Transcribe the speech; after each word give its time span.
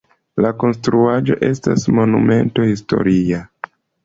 La 0.43 0.49
konstruaĵo 0.61 1.37
estas 1.49 1.85
monumento 1.99 2.67
historia. 2.71 3.45